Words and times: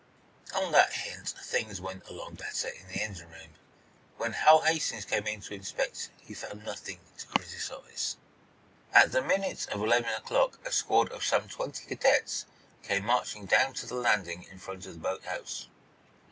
On 0.55 0.71
that 0.71 0.93
hint 0.93 1.29
things 1.29 1.79
went 1.79 2.07
along 2.07 2.33
better 2.33 2.69
in 2.69 2.87
the 2.87 3.03
engine 3.03 3.29
room. 3.29 3.53
When 4.17 4.33
Hal 4.33 4.61
Hastings 4.61 5.05
came 5.05 5.27
in 5.27 5.41
to 5.41 5.53
inspect 5.53 6.09
he 6.21 6.33
found 6.33 6.65
nothing 6.65 6.99
to 7.19 7.27
criticise. 7.27 8.17
At 8.93 9.11
the 9.11 9.21
minute 9.21 9.67
of 9.69 9.79
eleven 9.79 10.09
o'clock 10.15 10.57
a 10.65 10.71
squad 10.71 11.11
of 11.11 11.23
some 11.23 11.47
twenty 11.47 11.85
cadets 11.85 12.47
came 12.81 13.05
marching 13.05 13.45
down 13.45 13.75
to 13.75 13.85
the 13.85 13.93
landing 13.93 14.41
in 14.49 14.57
front 14.57 14.87
of 14.87 14.93
the 14.93 14.99
boat 14.99 15.25
house. 15.25 15.67